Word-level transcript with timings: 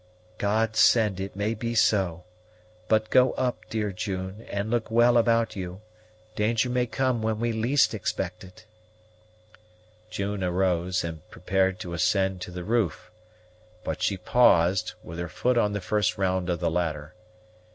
"God 0.39 0.75
send 0.75 1.19
it 1.19 1.35
may 1.35 1.53
be 1.53 1.75
so! 1.75 2.23
but 2.87 3.11
go 3.11 3.33
up, 3.33 3.69
dear 3.69 3.91
June, 3.91 4.47
and 4.49 4.71
look 4.71 4.89
well 4.89 5.15
about 5.15 5.55
you. 5.55 5.79
Danger 6.35 6.71
may 6.71 6.87
come 6.87 7.21
when 7.21 7.39
we 7.39 7.51
least 7.53 7.93
expect 7.93 8.43
it." 8.43 8.65
June 10.09 10.43
arose, 10.43 11.03
and 11.03 11.29
prepared 11.29 11.77
to 11.81 11.93
ascend 11.93 12.41
to 12.41 12.49
the 12.49 12.63
roof; 12.63 13.11
but 13.83 14.01
she 14.01 14.17
paused, 14.17 14.93
with 15.03 15.19
her 15.19 15.29
foot 15.29 15.55
on 15.55 15.73
the 15.73 15.79
first 15.81 16.17
round 16.17 16.49
of 16.49 16.59
the 16.59 16.71
ladder. 16.71 17.13